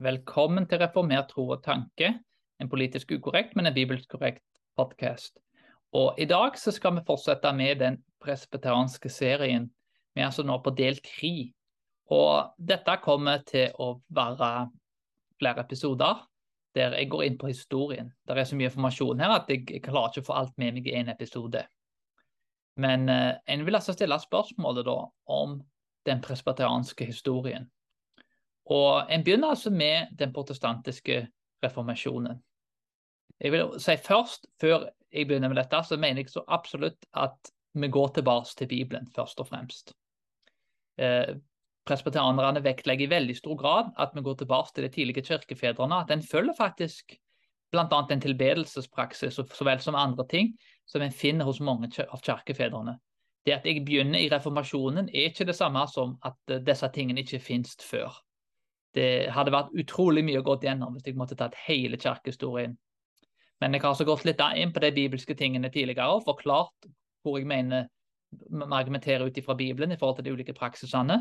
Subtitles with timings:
[0.00, 2.08] Velkommen til Reformert tro og tanke,
[2.56, 4.40] en politisk ukorrekt, men en bibelsk korrekt
[4.80, 5.34] podkast.
[5.92, 9.66] Og I dag så skal vi fortsette med den presbeteranske serien.
[10.14, 11.32] Vi er altså nå på del tre.
[12.16, 14.70] Og dette kommer til å være
[15.36, 16.22] flere episoder
[16.74, 18.08] der jeg går inn på historien.
[18.24, 20.78] Det er så mye informasjon her at jeg, jeg klarer ikke å få alt med
[20.78, 21.60] meg i én episode.
[22.80, 24.96] Men eh, en vil altså stille spørsmålet da
[25.28, 25.58] om
[26.08, 27.68] den presbeteranske historien.
[28.66, 31.28] Og En begynner altså med den protestantiske
[31.64, 32.42] reformasjonen.
[33.40, 37.52] Jeg vil si først, Før jeg begynner med dette, så mener jeg så absolutt at
[37.74, 39.94] vi går tilbake til Bibelen, først og fremst.
[40.98, 41.34] Eh,
[41.86, 46.02] Presbyterianerne vektlegger i veldig stor grad at vi går tilbake til de tidlige kirkefedrene.
[46.04, 47.16] At en følger faktisk
[47.72, 48.06] bl.a.
[48.10, 50.52] en tilbedelsespraksis så vel som andre ting
[50.86, 52.98] som en finner hos mange av kirkefedrene.
[53.46, 57.24] Det at jeg begynner i reformasjonen, er ikke det samme som at eh, disse tingene
[57.24, 58.12] ikke finnes før.
[58.94, 62.74] Det hadde vært utrolig mye å gå gjennom hvis jeg måtte tatt hele kirkehistorien.
[63.60, 66.88] Men jeg har også gått litt inn på de bibelske tingene tidligere og forklart
[67.22, 67.88] hvor jeg mener
[68.30, 71.18] vi argumenterer ut fra Bibelen i forhold til de ulike praksisene.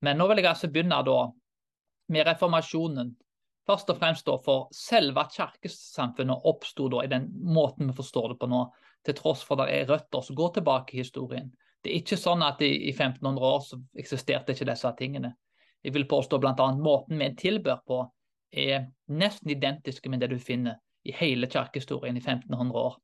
[0.00, 1.18] Men nå vil jeg altså begynne da
[2.14, 3.10] med reformasjonen.
[3.68, 8.48] Først og fremst da for selve kirkesamfunnet oppsto i den måten vi forstår det på
[8.48, 8.62] nå,
[9.04, 11.50] til tross for det er røtter som går tilbake i historien.
[11.82, 15.34] Det er ikke sånn at i, i 1500 år så eksisterte ikke disse tingene.
[15.88, 16.64] Jeg vil påstå bl.a.
[16.76, 18.02] måten vi tilbør på
[18.52, 20.74] er nesten identiske med det du finner
[21.08, 22.98] i hele kirkehistorien i 1500 år.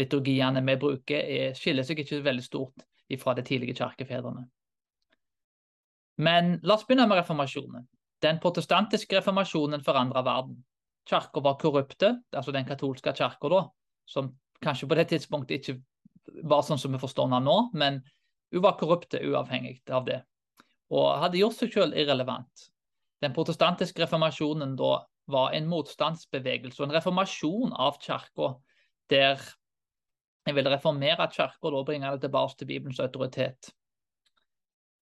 [0.00, 2.86] Liturgiene vi bruker er, skiller seg ikke veldig stort
[3.20, 4.46] fra de tidlige kirkefedrene.
[6.24, 7.84] Men la oss begynne med reformasjonen.
[8.24, 10.62] Den protestantiske reformasjonen forandra verden.
[11.10, 13.66] Kirka var korrupte, altså den katolske kirka,
[14.08, 14.32] som
[14.64, 18.00] kanskje på det tidspunktet ikke var sånn som vi forstår den nå, men
[18.48, 20.22] hun var korrupte uavhengig av det
[20.90, 22.66] og hadde gjort seg selv irrelevant.
[23.20, 24.98] Den protestantiske reformasjonen da
[25.30, 28.54] var en motstandsbevegelse og en reformasjon av kirka,
[29.12, 29.42] der
[30.48, 33.70] en ville reformere kirka og bringe det tilbake til Bibelens autoritet.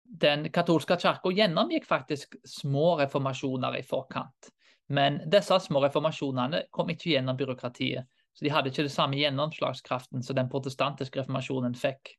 [0.04, 4.52] Den katolske kirka gjennomgikk faktisk små reformasjoner i forkant.
[4.92, 8.10] Men disse små reformasjonene kom ikke gjennom byråkratiet.
[8.34, 12.16] Så de hadde ikke det samme gjennomslagskraften som den protestantiske reformasjonen fikk.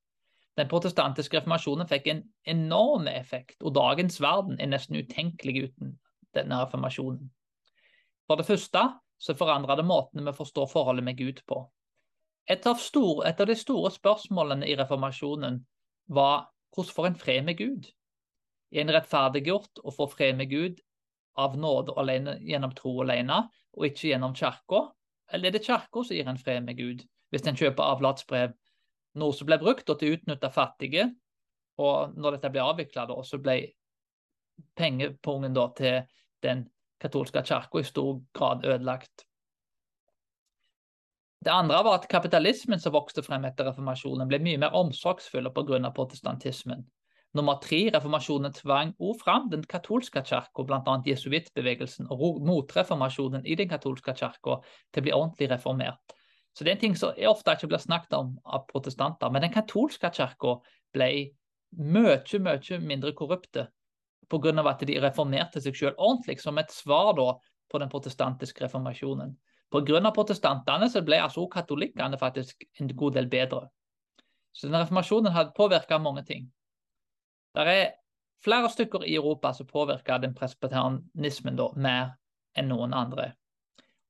[0.60, 5.94] Den protestantiske reformasjonen fikk en enorm effekt, og dagens verden er nesten utenkelig uten
[6.36, 7.30] denne reformasjonen.
[8.28, 8.82] For det første
[9.22, 11.62] så forandra det måten vi forstår forholdet med Gud på.
[12.50, 15.60] Et av, store, et av, de store spørsmålene i reformasjonen
[16.10, 17.86] var hvordan får en fred med Gud?
[18.72, 20.80] Er en rettferdiggjort å få fred med Gud
[21.38, 24.82] av nåde alene, gjennom tro alene, og ikke gjennom kirka?
[25.32, 28.56] Eller er det kirka som gir en fred med Gud, hvis en kjøper avlatsbrev
[29.18, 31.08] noe som ble brukt til å utnytte fattige.
[31.82, 33.58] Og når dette ble avvikla, så ble
[34.78, 36.02] pengepungen til
[36.44, 36.66] den
[37.02, 39.26] katolske kirka i stor grad ødelagt.
[41.42, 45.90] Det andre var at kapitalismen som vokste frem etter reformasjonen, ble mye mer omsorgsfull pga.
[45.90, 46.84] protestantismen.
[47.34, 50.96] Nummer tre, reformasjonen tvang ord fram den katolske kirka, bl.a.
[51.06, 54.60] jesuittbevegelsen og motreformasjonen i den katolske kirka,
[54.92, 56.14] til å bli ordentlig reformert.
[56.52, 59.30] Så det er en ting som ofte ikke blir snakket om av protestanter.
[59.32, 60.58] Men den katolske kirka
[60.92, 61.08] ble
[61.72, 63.68] mye, mye mindre korrupte
[64.28, 64.68] pga.
[64.68, 67.32] at de reformerte seg selv ordentlig, som et svar da,
[67.70, 69.36] på den protestantiske reformasjonen.
[69.72, 70.10] Pga.
[70.12, 73.68] protestantene så ble altså katolikkene faktisk en god del bedre.
[74.52, 76.52] Så den reformasjonen hadde påvirka mange ting.
[77.54, 77.92] Det er
[78.44, 82.18] flere stykker i Europa som påvirker den presbyterianismen mer
[82.56, 83.32] enn noen andre.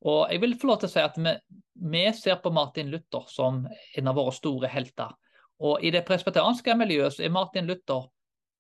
[0.09, 1.35] Og jeg vil få lov til å si at vi,
[1.93, 5.13] vi ser på Martin Luther som en av våre store helter.
[5.63, 8.09] Og i det presbeteranske miljøet så er Martin Luther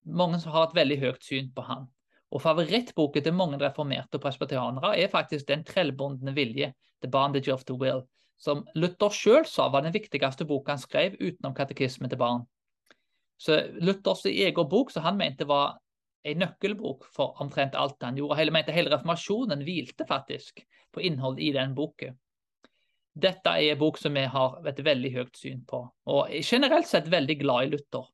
[0.06, 1.88] mange som har et veldig høyt syn på han.
[2.32, 6.72] Og Favorittboken til mange reformerte presbeteranere er faktisk Den trellbundne vilje,
[7.02, 8.04] The Bondage of the Will,
[8.38, 12.46] som Luther sjøl sa var den viktigste boka han skrev utenom katekismen til barn.
[13.42, 15.78] Så Luthers egen bok som han mente var
[16.22, 18.38] en nøkkelbok for omtrent alt han gjorde.
[18.38, 20.62] Hele, mente, hele reformasjonen hvilte faktisk
[20.94, 22.18] på innhold i den boken.
[23.12, 26.88] Dette er en bok som vi har et veldig høyt syn på, og er generelt
[26.88, 28.06] sett veldig glad i Luther.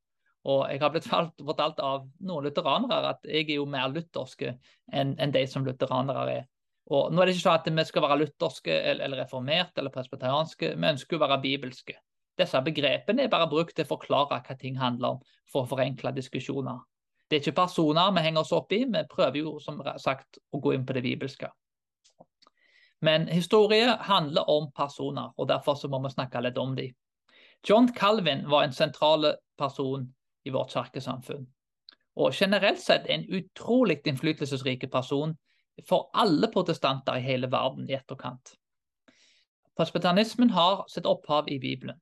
[0.49, 4.53] Og jeg har blitt fortalt av noen lutheranere at jeg er jo mer lutherske
[4.95, 6.45] enn en de som lutheranere er.
[6.89, 10.71] Og nå er det ikke sånn at vi skal være lutherske eller reformerte eller presbyterianske,
[10.75, 11.97] vi ønsker å være bibelske.
[12.39, 15.19] Disse begrepene er bare brukt til å forklare hva ting handler om,
[15.51, 16.79] for å forenkle diskusjoner.
[17.29, 20.61] Det er ikke personer vi henger oss opp i, vi prøver jo som sagt å
[20.61, 21.51] gå inn på det bibelske.
[23.05, 26.95] Men historie handler om personer, og derfor så må vi snakke litt om dem.
[27.67, 30.07] John Calvin var en sentral person
[30.43, 31.45] i vårt kirkesamfunn.
[32.19, 35.35] Og generelt sett en utrolig innflytelsesrik person
[35.87, 38.55] for alle protestanter i hele verden i etterkant.
[39.77, 41.99] Presbyterianismen har sitt opphav i Bibelen,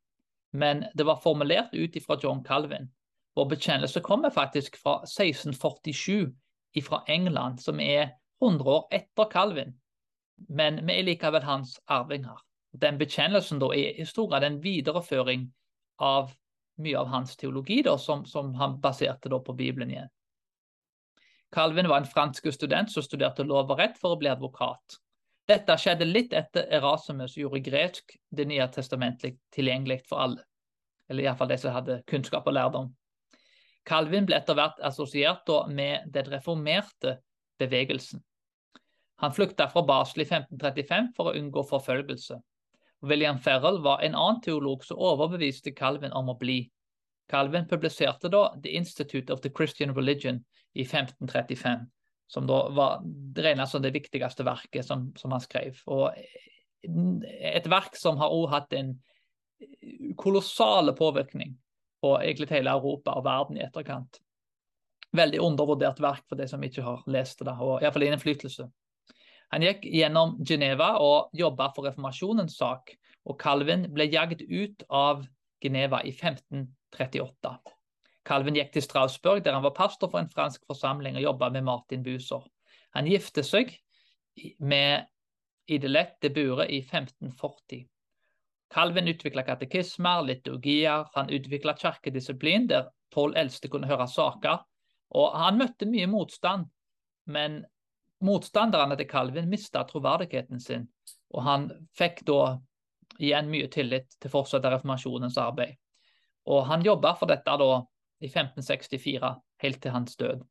[0.52, 2.90] men det var formulert ut ifra John Calvin.
[3.38, 6.34] Vår bekjennelse kommer faktisk fra 1647
[6.86, 8.10] fra England, som er
[8.42, 9.76] 100 år etter Calvin.
[10.50, 12.38] Men vi er likevel hans arvinger.
[12.74, 15.48] Den bekjennelsen da er i stor grad en videreføring
[16.02, 16.34] av
[16.82, 20.12] mye av hans teologi, da, som, som han baserte da på Bibelen igjen.
[21.54, 25.00] Calvin var en fransk student som studerte lov og rett for å bli advokat.
[25.48, 30.44] Dette skjedde litt etter Erasmus gjorde gresk Det nye testamentet tilgjengelig for alle.
[31.10, 32.90] Eller iallfall de som hadde kunnskap og lærdom.
[33.88, 37.18] Calvin ble etter hvert assosiert med den reformerte
[37.60, 38.22] bevegelsen.
[39.18, 42.38] Han flykta fra Basel i 1535 for å unngå forfølgelse.
[43.08, 46.66] William Ferrell var en annen teolog som overbeviste Calvin om å bli.
[47.30, 50.44] Calvin publiserte da The Institute of the Christian Religion
[50.74, 51.88] i 1535,
[52.28, 53.02] som da var
[53.38, 55.82] regnet som det viktigste verket som, som, han skrev.
[55.90, 56.14] Og
[56.84, 58.94] et verk som har også hatt en
[60.18, 61.58] kolossal påvirkning
[62.08, 64.22] på egentlig hele Europa og verden i etterkant.
[65.16, 68.68] Veldig undervurdert verk for de som ikke har lest det, og iallfall innflytelse.
[69.56, 72.94] Han gikk gjennom Geneva og jobba for reformasjonens sak,
[73.28, 75.26] og Calvin ble jagd ut av
[75.64, 77.54] Geneva i 1538.
[78.28, 81.68] Calvin gikk til Strasbourg, der han var pastor for en fransk forsamling og jobba med
[81.68, 82.44] Martin Buser.
[82.96, 83.72] Han gifte seg
[84.60, 85.08] med
[85.68, 87.88] Idelette de Bure i 1540.
[88.74, 94.64] Calvin utvikla katekismer, liturgier, han utvikla kirkedisiplin der tolv eldste kunne høre saker.
[95.16, 96.68] Og han møtte mye motstand,
[97.32, 97.62] men
[98.24, 100.88] motstanderne til Calvin mista troverdigheten sin,
[101.32, 102.58] og han fikk da
[103.18, 105.78] igjen mye tillit til fortsatt reformasjonens arbeid.
[106.48, 107.72] Og han jobba for dette da
[108.20, 110.44] i 1564, helt til hans død.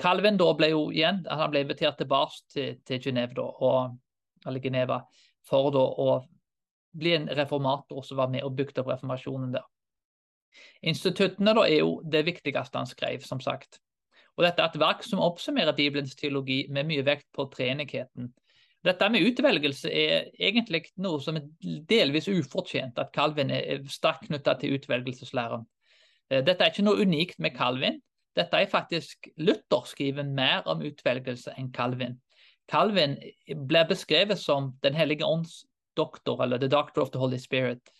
[0.00, 3.94] Calvin da ble jo igjen, han ble invitert tilbake til, til Genève da, og,
[4.46, 5.04] eller Geneva
[5.46, 6.08] for da å
[6.94, 9.66] bli en reformator som var med og bygde opp reformasjonen der.
[10.86, 13.80] Instituttene da er jo det viktigste han skrev, som sagt.
[14.34, 18.32] Og dette er et verk som oppsummerer Bibelens teologi med mye vekt på treenigheten.
[18.84, 21.46] Dette med utvelgelse er egentlig noe som er
[21.88, 25.64] delvis ufortjent, at Calvin er sterkt knytta til utvelgelseslæren.
[26.30, 28.02] Eh, dette er ikke noe unikt med Calvin.
[28.36, 32.18] Dette er faktisk Luther skriver mer om utvelgelse enn Calvin.
[32.68, 33.16] Calvin
[33.68, 35.62] ble beskrevet som Den hellige ånds
[35.96, 37.90] doktor, eller The Doctor of the Holy Spirit.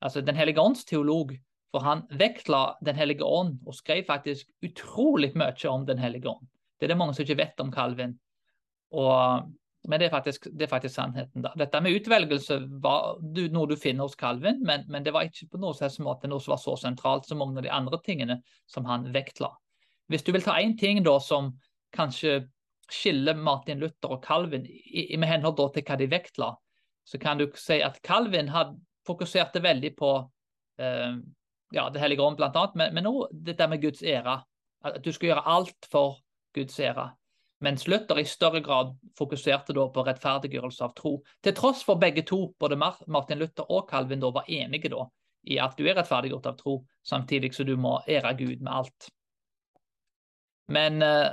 [0.00, 1.36] Altså Den hellige ånds teolog.
[1.72, 6.46] For han vektla Den hellige ånd og skrev faktisk utrolig mye om Den hellige ånd.
[6.78, 8.16] Det er det mange som ikke vet om Calvin.
[8.92, 9.48] Og,
[9.88, 11.42] men det er, faktisk, det er, faktisk, sannheten.
[11.42, 11.52] da.
[11.56, 15.60] Dette med utvelgelse var noe du finner hos Calvin, men, men det var ikke på
[15.62, 19.06] noen måte noe som var så sentralt som mange av de andre tingene som han
[19.14, 19.52] vektla.
[20.10, 21.54] Hvis du vil ta én ting da som
[21.94, 22.42] kanskje
[22.92, 26.50] skiller Martin Luther og Calvin i, med henhold til hva de vektla,
[27.04, 28.76] så kan du si at Calvin had,
[29.06, 30.12] fokuserte veldig på
[30.78, 31.16] eh,
[31.72, 34.36] ja, Det hellige rom, blant annet, men, men også dette med Guds ære.
[34.84, 36.18] At du skal gjøre alt for
[36.54, 37.08] Guds ære.
[37.62, 41.12] Mens Luther i større grad fokuserte da på rettferdiggjørelse av tro.
[41.42, 45.06] Til tross for begge to, både Martin Luther og Calvin, da var enige da,
[45.46, 46.76] i at du er rettferdiggjort av tro,
[47.06, 49.08] samtidig som du må ære Gud med alt.
[50.74, 51.30] Men eh,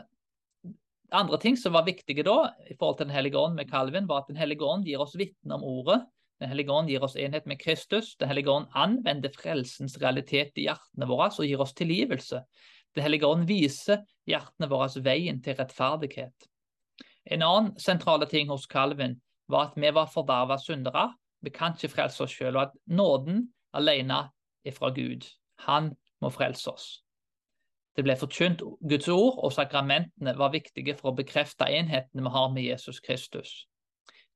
[1.11, 4.23] andre ting som var viktige da, i forhold til Den hellige ånd med Calvin, var
[4.23, 6.03] at Den hellige ånd gir oss vitne om ordet,
[6.39, 8.13] den hellige ånd gir oss enhet med Kristus.
[8.15, 12.45] Den hellige ånd anvender frelsens realitet i hjertene våre og gir oss tilgivelse.
[12.95, 16.47] Den hellige ånd viser hjertene våre veien til rettferdighet.
[17.29, 19.17] En annen sentrale ting hos Calvin
[19.51, 21.09] var at vi var forderva syndere.
[21.43, 24.29] Vi kan ikke frelse oss selv, og at nåden alene
[24.65, 25.27] er fra Gud.
[25.67, 25.91] Han
[26.23, 26.87] må frelse oss.
[27.99, 32.45] Det ble forkynt Guds ord, og sakramentene var viktige for å bekrefte enheten vi har
[32.53, 33.49] med Jesus Kristus.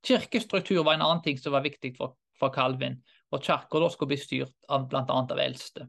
[0.04, 2.98] Kirkestruktur var en annen ting som var viktig for, for Calvin,
[3.32, 5.06] og kirka skulle bli styrt av bl.a.
[5.08, 5.86] av eldste.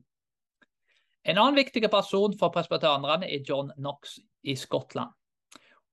[1.27, 5.11] En annen viktig person for presbyterianerne er John Knox i Skottland.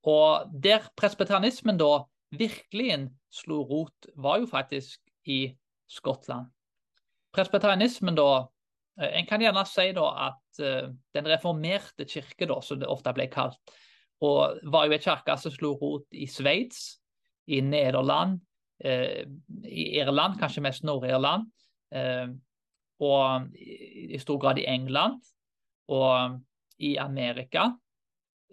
[0.06, 5.56] Og Der presbyterianismen da virkelig slo rot, var jo faktisk i
[5.90, 6.46] Skottland.
[7.34, 8.46] Presbyterianismen da
[9.00, 13.28] En kan gjerne si da at uh, den reformerte kirke, da, som det ofte ble
[13.32, 13.72] kalt,
[14.22, 17.02] var jo en kirke som slo rot i Sveits,
[17.50, 18.40] i Nederland,
[18.84, 19.26] eh,
[19.64, 21.49] i Irland, kanskje mest Nord-Irland,
[21.94, 22.28] eh,
[23.02, 25.18] og i stor grad i England
[25.90, 26.38] og
[26.78, 27.72] i Amerika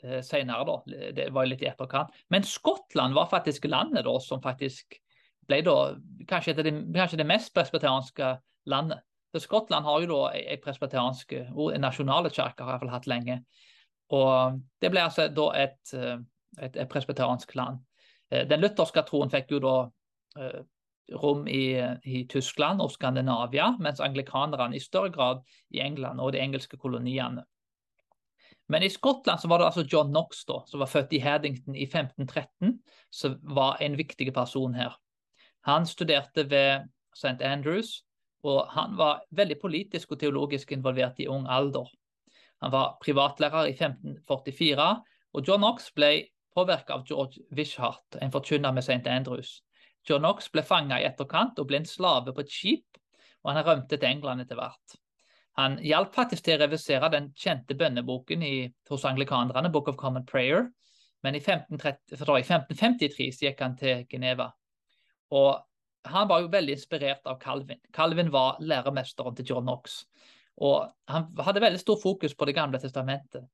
[0.03, 1.11] eh, senere, da.
[1.13, 2.15] Det var litt i etterkant.
[2.33, 4.97] Men Skottland var faktisk landet da, som faktisk
[5.49, 5.77] ble da
[6.29, 8.33] kanskje det, kanskje det mest presbyterianske
[8.69, 9.05] landet.
[9.31, 11.33] For Skottland har jo da en presbyteriansk
[11.77, 13.41] nasjonale kirke, har iallfall hatt lenge.
[14.15, 15.93] Og Det ble altså da et
[16.57, 17.77] et, et presbyteriansk land.
[18.29, 19.75] Den lutherske troen fikk jo da
[21.17, 25.41] rom i, i, Tyskland og Skandinavia, mens anglikanerne i større grad
[25.73, 27.45] i England og de engelske koloniene.
[28.69, 31.75] Men i Skottland så var det altså John Knox, da, som var født i Haddington
[31.75, 32.75] i 1513,
[33.09, 34.93] som var en viktig person her.
[35.65, 37.41] Han studerte ved St.
[37.41, 38.03] Andrews,
[38.47, 41.89] og han var veldig politisk og teologisk involvert i ung alder.
[42.63, 44.89] Han var privatlærer i 1544,
[45.33, 46.11] og John Knox ble
[46.55, 49.05] påvirket av George Wishart, en forkynner med St.
[49.07, 49.59] Andrews.
[50.07, 52.99] John Knox ble fanga i etterkant og ble en slave på et skip,
[53.43, 54.99] og han rømte til England etter hvert.
[55.59, 58.53] Han hjalp faktisk til å revisere den kjente bønneboken i,
[58.89, 60.69] hos anglikanerne, Book of Common Prayer,
[61.23, 64.53] men i 1530, 1553 gikk han til Geneva.
[65.35, 65.59] Og
[66.09, 67.79] han var jo veldig inspirert av Calvin.
[67.93, 70.03] Calvin var læremesteren til John Knox.
[70.59, 73.45] Og han hadde veldig stor fokus på Det gamle testamentet.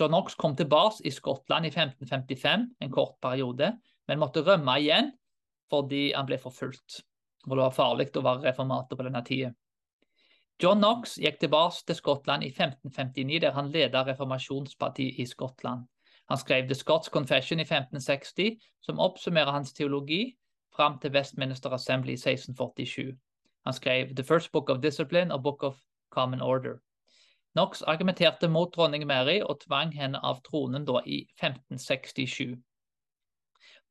[0.00, 3.76] John Knox kom tilbake i Skottland i 1555, en kort periode,
[4.08, 5.12] men måtte rømme igjen
[5.70, 7.00] fordi han ble forfulgt.
[7.46, 9.52] Og det var farlig å være reformator på denne tida.
[10.62, 15.86] John Knox gikk tilbake til Skottland i 1559, der han ledet reformasjonspartiet i Skottland.
[16.30, 20.36] Han skrev The Scots Confession i 1560, som oppsummerer hans teologi
[20.76, 23.14] fram til Westminster Assembly i 1647.
[23.64, 25.76] Han skrev The First Book of Discipline og Book of
[26.10, 26.78] Common Order.
[27.54, 32.56] Knox argumenterte mot dronning Mary og tvang henne av tronen da i 1567.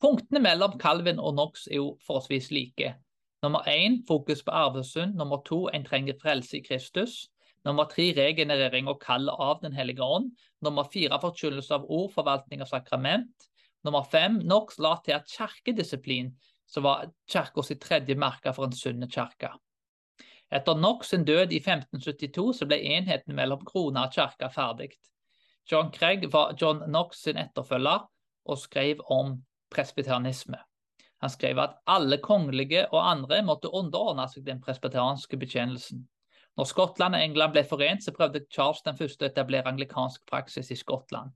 [0.04, 2.96] Punktene mellom Calvin og Knox er jo forholdsvis like.
[3.44, 5.16] Nummer én fokus på arvesynd.
[5.16, 7.30] Nummer to en trenger frelse i Kristus.
[7.64, 10.34] Nummer tre regenerering og kall av Den hellige ånd.
[10.62, 13.48] Nummer fire forkynnelse av ord, forvaltning og sakrament.
[13.84, 16.34] Nummer fem Knox la til at kirkedisiplin,
[16.66, 19.52] som var kirka sitt tredje merke for en sunn kirke.
[20.54, 24.92] Etter Knox sin død i 1572 så ble enheten mellom krona og kirka ferdig.
[25.70, 28.06] John Craig var John Knox sin etterfølger
[28.46, 29.38] og skrev om
[29.74, 30.60] presbyterianisme.
[31.24, 36.02] Han skrev at alle kongelige og andre måtte underordne seg den presbyterianske bekjennelsen.
[36.58, 40.70] Når Skottland og England ble forent, så prøvde Charles den første å etablere anglikansk praksis
[40.70, 41.32] i Skottland.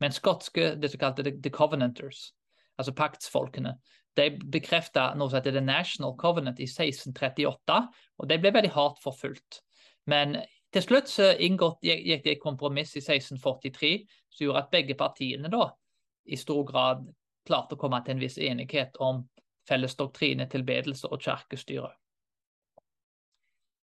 [0.00, 2.30] Men skotske, det som kalte The Covenanters,
[2.78, 3.74] altså paktsfolkene,
[4.18, 7.78] de bekreftet noe som heter The National Covenant i 1638,
[8.18, 9.62] og de ble veldig hardt forfulgt.
[10.10, 10.36] Men
[10.72, 13.92] til slutt så inngått, gikk det et kompromiss i 1643
[14.32, 15.68] som gjorde at begge partiene da
[16.24, 17.02] i stor grad
[17.46, 19.24] klarte å komme til en viss enighet om
[19.68, 21.90] felles doktrine, tilbedelse og kirkestyre.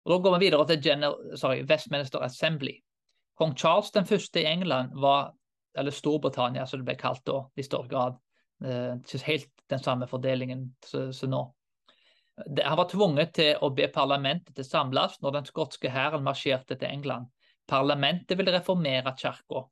[0.07, 2.77] Da går vi videre til General, sorry, Westminster Assembly.
[3.39, 5.33] Kong Charles den første i England var,
[5.77, 8.19] eller Storbritannia som det ble kalt da, i stor grad.
[8.65, 11.43] Eh, ikke helt den samme fordelingen som nå.
[12.65, 16.89] Han var tvunget til å be parlamentet til samles når den skotske hæren marsjerte til
[16.89, 17.31] England.
[17.69, 19.65] Parlamentet ville reformere kirka.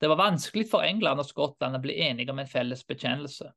[0.00, 3.50] Det var vanskelig for England og Skottland å bli enige om en felles bekjennelse.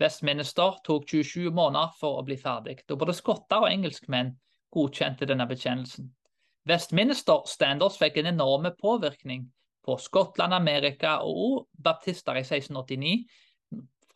[0.00, 4.34] Westminster tok 27 måneder for å bli ferdig, da både skotter og engelskmenn
[4.72, 6.10] godkjente denne bekjennelsen.
[6.68, 9.46] Westminster Standards fikk en enorm påvirkning
[9.86, 13.24] på Skottland, Amerika og baptister i 1689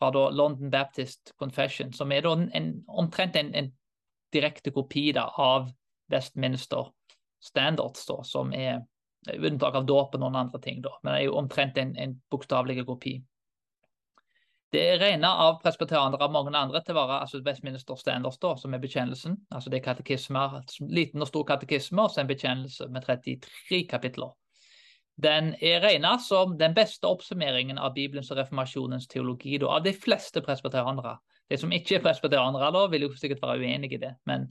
[0.01, 3.71] fra London Baptist Confession, som er en, omtrent en, en,
[4.31, 5.67] direkte kopi da, av
[6.09, 6.87] Westminster
[7.43, 8.81] Standards, da, som er
[9.37, 10.95] Unntak av dåp og noen andre ting, da.
[11.03, 13.19] Men det er jo omtrent en, en bokstavelig kopi.
[14.73, 18.55] Det er regna av presbyterianere og mange andre til å være altså Westminster Standards, da,
[18.57, 19.35] som er bekjennelsen.
[19.51, 24.33] Altså det er katekismer, liten og stor katekisme, og så en bekjennelse med 33 kapitler.
[25.15, 29.93] Den er regna som den beste oppsummeringen av Bibelens og reformasjonens teologi da, av de
[29.93, 31.17] fleste presbyterianere.
[31.51, 34.15] De som ikke er presbyterianere, vil jo sikkert være uenig i det.
[34.25, 34.47] Men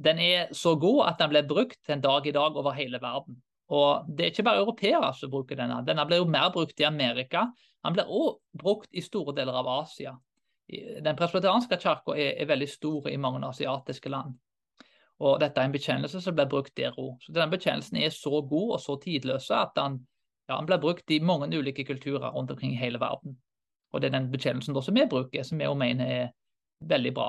[0.00, 3.36] den er så god at den blir brukt en dag i dag over hele verden.
[3.72, 5.84] Og Det er ikke bare europeere som bruker denne.
[5.86, 7.46] Denne blir jo mer brukt i Amerika.
[7.84, 10.16] Den blir også brukt i store deler av Asia.
[11.04, 14.34] Den presbyterianske kirka er, er, veldig stor i mange asiatiske land.
[15.22, 17.14] Og Dette er en bekjennelse som blir brukt der òg.
[17.22, 20.00] Så denne bekjennelsen er så god og så tidløs at den,
[20.48, 23.36] ja, den blir brukt i mange ulike kulturer rundt omkring i hele verden.
[23.92, 26.28] Og Det er den bekjennelsen som vi bruker, som vi mener er
[26.80, 27.28] veldig bra.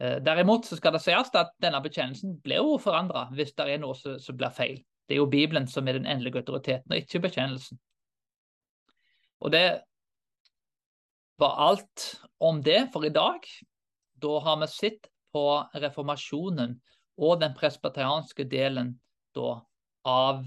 [0.00, 3.82] Eh, derimot så skal det sies at denne bekjennelsen blir jo forandra hvis det er
[3.82, 4.78] noe som blir feil.
[5.08, 7.78] Det er jo Bibelen som er den endelige autoriteten, og ikke bekjennelsen.
[9.40, 9.66] Og det
[11.38, 12.06] var alt
[12.40, 13.44] om det for i dag.
[14.22, 16.78] Da har vi sett på reformasjonen
[17.20, 18.94] og den presbyterianske delen
[19.36, 19.58] da,
[20.08, 20.46] av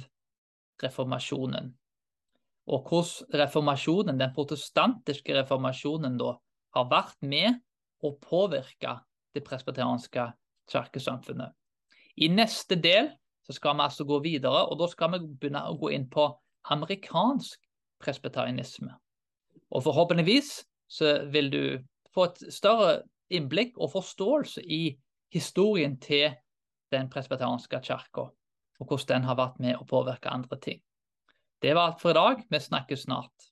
[0.81, 1.69] reformasjonen.
[2.69, 6.36] Og hvordan reformasjonen, den protestantiske reformasjonen da,
[6.77, 7.58] har vært med
[8.05, 9.00] å påvirke
[9.34, 10.27] det presbyterianske
[10.69, 11.53] kirkesamfunnet.
[12.22, 13.10] I neste del
[13.48, 16.27] så skal vi altså gå videre, og da skal vi begynne å gå inn på
[16.69, 17.62] amerikansk
[18.03, 18.91] presbyterianisme.
[19.74, 21.63] Og forhåpentligvis så vil du
[22.13, 24.98] få et større innblikk og forståelse i
[25.33, 26.33] historien til
[26.93, 28.29] den presbeteranske kirka,
[28.79, 30.81] og hvordan den har vært med å påvirke andre ting.
[31.62, 32.43] Det var alt for i dag.
[32.50, 33.48] Vi snakkes snart.